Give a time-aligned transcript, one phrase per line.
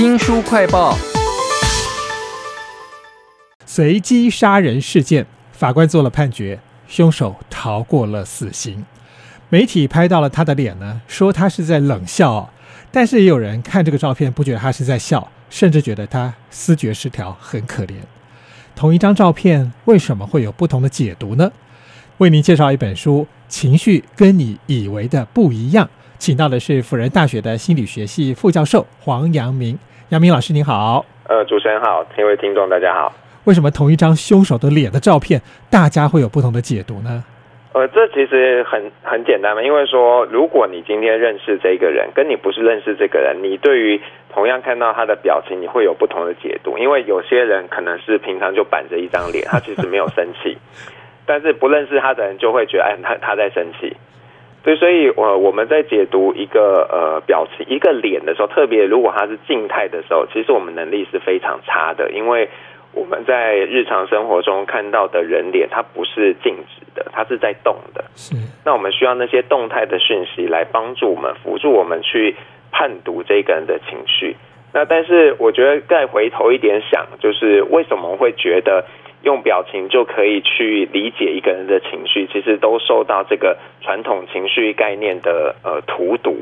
[0.00, 0.96] 新书快报：
[3.66, 6.58] 随机杀人事件，法官做了判决，
[6.88, 8.86] 凶手逃过了死刑。
[9.50, 12.48] 媒体拍到了他的脸呢，说他是在冷笑，
[12.90, 17.96] 但是也有人看这个照片，不觉得他是在笑，甚至觉得他思觉失调，很可怜。
[18.74, 21.52] 同一张照片，为什么会有不同的解读呢？
[22.16, 25.90] 为您介绍一本书，情绪跟你以为的不一样。
[26.20, 29.78] 请到的是辅仁大学的心理学系副教授黄阳明。
[30.10, 31.02] 阳明老师您好。
[31.26, 33.10] 呃，主持人好，各位听众大家好。
[33.44, 35.40] 为什么同一张凶手的脸的照片，
[35.70, 37.24] 大家会有不同的解读呢？
[37.72, 43.98] 呃，这其实很很简单嘛，因为说，如果你今天认识这个人，跟你不是认识这个人，你对于
[44.30, 46.76] 同样看到他的表情，你会有不同的解读。
[46.76, 50.58] 因为有些人可能是平常就板着一张脸，他其实没有生气，
[51.24, 53.96] 但是不认识他的人就会觉得，哎，他他在生气。
[54.62, 62.46] 对，所以，我我们在解读一个呃表情、一个脸的时候，特别如果它是静态的时候，其实我们能力是非常差的，因为
[62.92, 68.04] 我们在日常生活中看到的人脸，它不是静止的，它是在动的。
[68.14, 68.36] 是。
[68.62, 72.36] 那我们需要那些动态的讯息来帮助我们、辅助我们去
[72.70, 74.36] 判读这个人的情绪。
[74.74, 78.84] 那但是，我觉得再回头一点想，就是为什么会觉得？
[79.22, 86.34] 用表情就可以去理解一个人的情绪，其实都受到这个传统情绪概念的呃荼毒。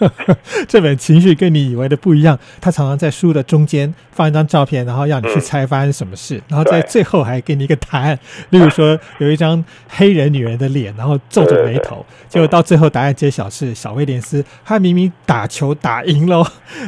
[0.66, 8.18] 这本情绪跟你以为的不一样，他常常在书的中间放一张照片，然后让你去猜发生什么事，然后在最后还给你一个答案。
[8.50, 16.42] 例如说，有一张黑人女人的脸，然后皱着眉头，结果到最后答案揭晓是小威廉斯，他明明打球打赢了，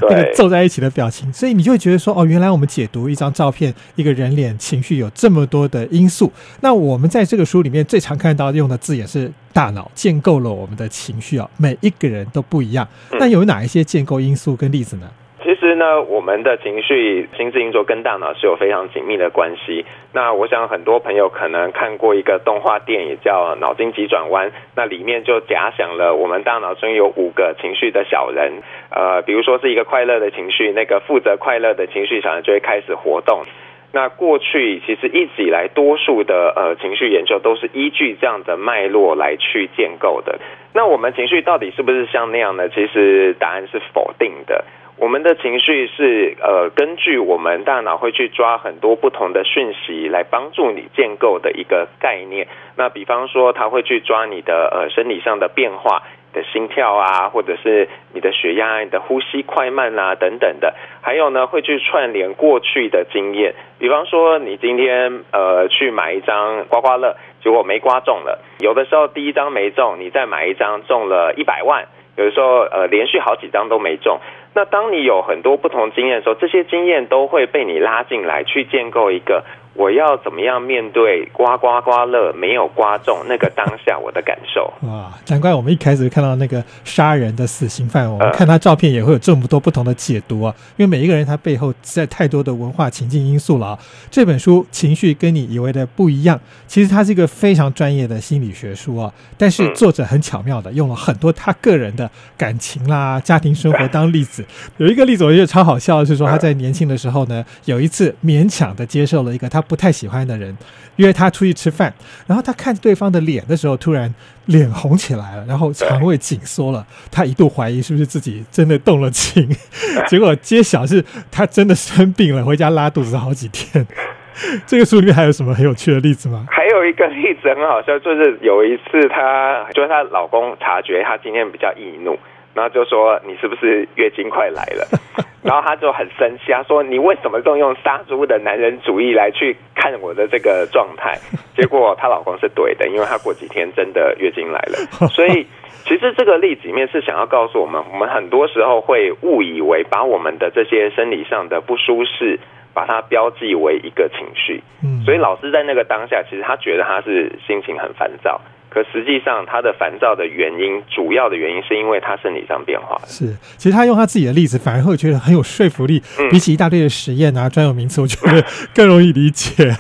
[0.09, 5.11] 那个皱在一起的表情，所以你就会觉得说，哦，原来我们解读一张照片，一个人脸情绪有。
[5.19, 6.31] 这么多的因素，
[6.63, 12.87] 那我们在这个书里面最常看到用的字眼是“大脑建构了我们的情绪”啊，每一个人都不一样。
[13.19, 15.11] 那有哪一些建构因素跟例子呢？
[15.43, 19.85] 其实呢，我们的情绪心智运作跟大脑是有非常紧密的关系。
[20.13, 28.53] 那我想很多朋友可能看过一个动画电影叫《脑筋急转弯》，那里面就假想了我们大脑中有五个情绪的小人。
[28.91, 33.43] 呃，比如说是一个快乐的情绪，那个负责快乐的情绪小人就会开始活动。
[33.91, 40.39] 那过去其实一直以来，多数的呃情绪研究都是依据这样的脉络来去建构的。
[40.75, 42.69] 那我们情绪到底是不是像那样呢？
[42.69, 44.65] 其实答案是否定的。
[44.99, 52.49] 我们的情绪是呃根据我们大脑会去抓很多不同的讯息来帮助你建构的一个概念。
[52.77, 56.03] 那比方说，它会去抓你的呃生理上的变化。
[56.33, 63.55] 的心跳啊，或者是你的血压、你的呼吸快慢啊，等等的，还有呢，会去串联过去的经验。
[63.79, 71.85] 比方说，你今天呃去买一张刮刮乐，结果没刮中了；有的时候第一张没中，你再买一张中了一百万；
[72.17, 74.19] 有的时候呃连续好几张都没中。
[74.55, 79.45] 那当你有很多不同经验的时候，这些经验都会被你拉进来，去建构一个。
[79.79, 84.73] 我要怎么样面对刮刮刮乐没有刮中那个当下我的感受？
[84.89, 90.53] 哇，难怪我们一开始看到那个杀人的死刑犯，我们看他照片也会有这么多不同的解读啊！
[90.77, 93.79] 因为每一个人他背后在太多的文化情境因素了啊。
[94.11, 99.13] 这本书情绪跟你以为的不一样，其实它是一个非常专业的心理学书啊。
[99.37, 104.45] 但是作者很巧妙的用了很多他个人的感情啦、家庭生活当例子。
[104.79, 109.63] 有一个例子我觉得超好笑的是说他在年轻的时候呢，有一次勉强的接受了一个他。
[109.69, 110.57] 不太喜欢的人
[110.97, 111.93] 约他出去吃饭，
[112.27, 114.13] 然后他看对方的脸的时候，突然
[114.47, 116.85] 脸红起来了，然后肠胃紧缩了。
[117.13, 119.49] 他一度怀疑是不是自己真的动了情，
[120.09, 123.87] 结果揭晓是他真的生病了，回家拉肚子好几天。
[124.67, 126.47] 这个书里面还有什么很有趣的例子吗？
[126.49, 132.17] 还有一个例子很好笑，就是有一次她就是她老公察觉她今天比较易怒，
[132.59, 134.85] 然后就说你是不是月经快来了？
[135.45, 141.15] 然后他就很生气，他说：“你为什么动用杀猪的男人主义来去看我的这个状态？”
[141.57, 144.77] 结果她老公是对的，因为她过几天真的月经来了。
[145.09, 145.47] 所以
[145.85, 152.41] 其实这个例子里面是想要告诉我们，我们很多时候会误以为把我们的这些生理上的不舒适，
[152.75, 154.61] 把它标记为一个情绪。
[154.83, 158.41] 嗯，所以老师在那个当下，其实他觉得他是心情很烦躁。
[158.71, 163.01] 可实际上，他的烦躁的原因，主要的原因是因为他生理上变化。
[163.07, 166.03] 是，其实他用他自己的例子，反而会觉得很有说服力。
[166.31, 168.45] 比起一大堆的实验啊、专有名词，我觉得
[168.75, 169.75] 更容易理解。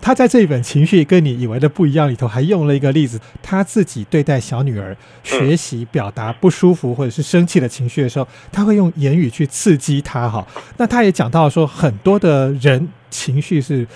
[0.00, 10.28] 他在这一本《情绪跟你以为的不一样》里头，还用了一个例子，他自己对待小女儿学习表达不舒服或者是生气的情绪的时候，他会用言语去刺激她。
[10.28, 10.44] 哈，
[10.78, 13.86] 那他也讲到说，很多的人情绪是。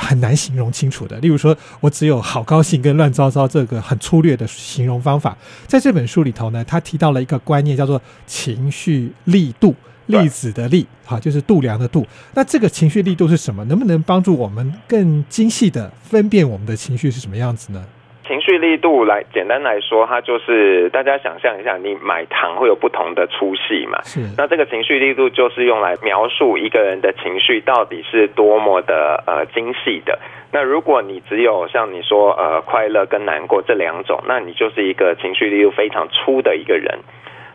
[0.00, 1.16] 很难形容清楚的。
[1.18, 5.36] 例如说，我只有好高兴跟乱糟糟这个很粗略的形容方法。
[5.66, 9.74] 在这本书里头呢，他提到了一个观念，叫做情绪力度。
[10.06, 12.04] 粒子的粒，哈，就是度量的度。
[12.34, 13.64] 那这个情绪力度是什么？
[13.66, 17.84] 能不能帮助我们更精细的分辨我们的情绪是什么样子呢？
[18.30, 24.00] 情绪力度来简单来说，它就是大家想象一下，你买糖会有不同的粗细嘛？
[24.04, 24.20] 是。
[24.38, 30.16] 那这个情绪力度就是用来描述一个人的情绪到底是多么的呃精细的。
[30.52, 37.00] 那如果你只有像你说呃快乐跟难过这两种，那你就是一个情绪力度非常粗的一个人。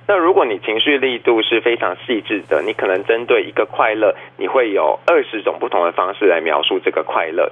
[0.10, 7.50] 那如果你情绪力度是非常细致的，你可能针对一个快乐，你会有二十种不同的方式来描述这个快乐。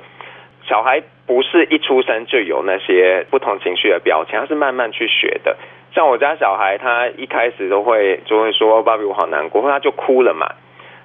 [0.66, 5.56] 小孩不是一出生就有那些不同情绪的标签，他是慢慢去学的。
[5.94, 10.48] 像我家小孩，他一开始都会就会说：“爸比，我好难过。”他就哭了嘛。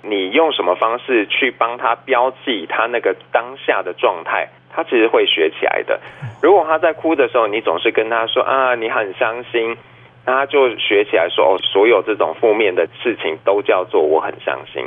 [0.02, 6.00] 你用什么方式去帮他标记他那个当下的状态，他其实会学起来的。
[6.40, 9.76] 如果他在哭的时候，你总是跟他说：“啊，你很伤心。”
[10.24, 14.84] 那他就学起来说：“哦，所有这种负面的事情都叫做我很伤心。”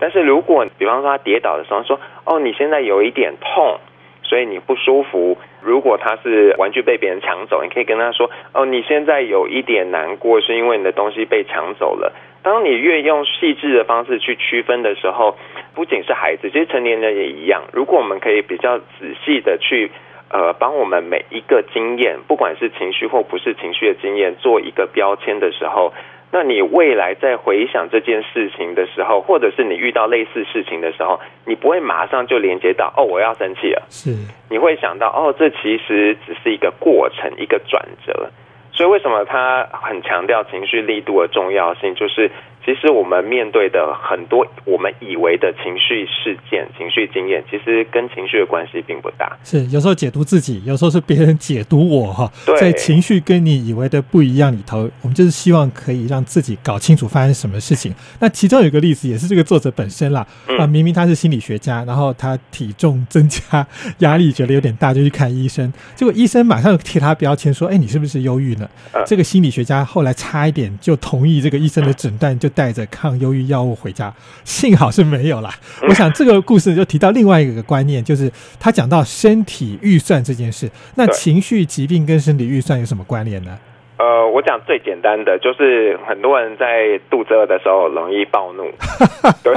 [0.00, 3.78] 但是如果比方说他跌倒的时候说：“哦，你现在有一点痛。”
[4.22, 5.38] 所以你不舒服。
[5.60, 15.36] 如果他是玩具被别人抢走，你可以跟他说：“哦，你现在有一点难过，是因为你的东西被抢走了。”当你越用细致的方式去区分的时候，
[15.74, 17.62] 不仅是孩子，其实成年人也一样。
[17.72, 19.90] 如果我们可以比较仔细的去
[20.28, 25.92] 呃，帮我们每一个经验，不管是情绪或不是情绪的经验，做一个标签的时候。
[26.32, 33.82] 那你未来在回想这件事情的时候，或者是你遇到类似事情的时候，你不会马上就连接到哦，我要生气了。
[33.90, 34.10] 是，
[34.48, 38.30] 你会想到哦，这其实只是一个过程，一个转折。
[38.72, 41.94] 所以为什么他很强调情绪力度的重要性？
[41.94, 42.30] 就是。
[42.64, 49.36] 其实我们面对的很多我们以为的情绪事件、情绪经验，其实跟情绪的关系并不大。
[49.42, 52.30] 是有时候解读自己，有时候是别人解读我哈。
[52.60, 57.92] 在情绪跟你以为的不一样里头，我们就是希望可以让自己搞清楚发生什么事情。
[58.20, 60.24] 那其中有一个例子，也是这个作者本身啦。
[60.56, 63.66] 啊，明明他是心理学家，然后他体重增加，
[63.98, 65.72] 压力觉得有点大，就去看医生。
[65.96, 68.70] 结果医生马上贴他标签说：“哎，你是不是忧郁呢？”
[69.04, 72.51] 这个心理学家后来差一点就同意这个医生的诊断，就。
[72.54, 74.12] 带着抗忧郁药物回家，
[74.44, 75.50] 幸好是没有啦。
[75.82, 80.70] 我想这个故事就提到另外一个观念，就是他讲到身体预算这件事。
[80.96, 83.58] 那情绪疾病跟身体预算有什么关联呢？
[83.98, 88.64] 呃，我讲最简单的，就是很多人在肚子饿的时候容易暴怒，
[89.44, 89.54] 对，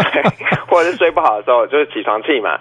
[0.67, 2.59] 或者是睡不好的时候就是起床气嘛。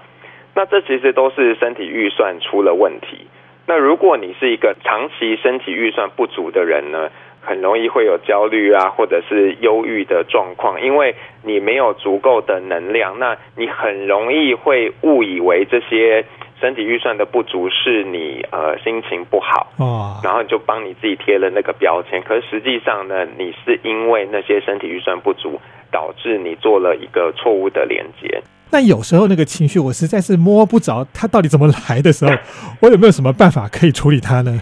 [0.54, 3.26] 那这其实都是身体预算出了问题。
[3.66, 7.10] 那如果你是一个长期身体预算不足的人呢？
[7.44, 16.24] 很容易会有焦虑啊，或者是忧郁的状况，因为你没有足够的能量，那你很容易会误以为这些
[16.60, 22.22] 身体预算的不足是你呃心情不好哦，然后就帮你自己贴了那个标签。
[22.22, 28.42] 可是实际上呢，你是因为那些身体预算不足，导致你做了一个错误的连接。
[28.70, 32.32] 那有时候那个情绪我实在是摸不着它到底怎么来的时候，
[32.80, 34.60] 我有没有什么办法可以处理它呢？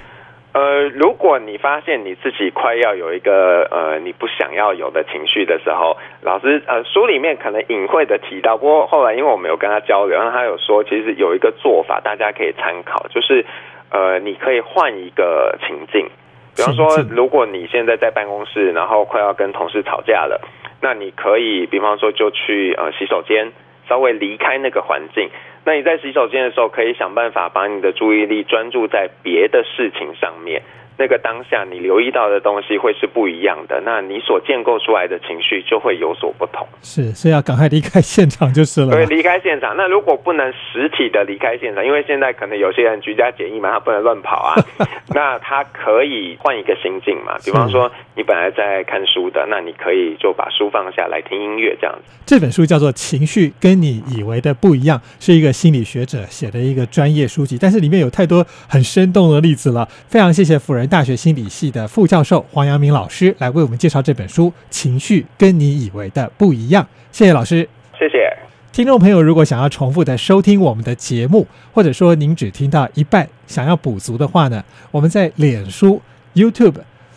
[0.53, 13.47] 呃，如果你发现你自己快要有一个呃你不想要有的情绪的时候，老师呃书里面可能隐晦的提到，不过后来因为我们有跟他交流，然后他有说，其实有一个做法大家可以参考，就是
[13.91, 16.07] 呃你可以换一个情境，
[16.55, 20.39] 比方说如果你现在在办公室，然后快要跟同事吵架了，
[20.83, 23.51] 那你可以比方说就去呃洗手间，
[23.89, 25.31] 稍微离开那个环境。
[25.65, 30.63] 那你在洗手间的时候，可以想办法把你的注意力专注在别的事情上面。
[30.99, 36.67] 那个当下你留意到的东西会是不一样的，那你所建构出来的情绪就会有所不同。
[36.83, 38.91] 是，所以要赶快离开现场就是了。
[38.91, 39.77] 对，离开现场。
[39.77, 44.55] 那如果不能实体的离开现场，因为现在可能有些人居家检疫嘛，他不能乱跑啊。
[45.15, 47.37] 那他可以换一个心境嘛？
[47.45, 52.13] 比方说，你本来在看书的，那你可以就把书放下来听音乐这样子。
[52.25, 59.87] 这本书叫做《情绪跟你以为的不一样》，是一个心理学者写的一个专业书籍，但是里面有太多很生动的例子了。
[60.09, 60.93] 非常谢谢辅仁。
[60.93, 66.85] 大学心理系的副教授黄阳明老师来为我们介绍这本书《情绪跟你以为的不一样》。
[67.11, 67.67] 谢谢老师，
[67.99, 68.37] 谢谢
[68.73, 69.23] 听众朋友。
[69.23, 76.01] 如果想要重复的收听我们的节目，或者说您只听到一半，想要补足的话呢，我们在脸书、
[76.35, 76.77] YouTube、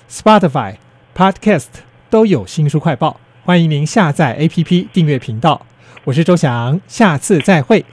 [0.10, 0.75] Spotify、
[1.15, 1.67] Podcast
[2.10, 5.65] 都有新书快报，欢迎您下载 APP 订阅频道。
[6.03, 7.86] 我是周翔，下次再会。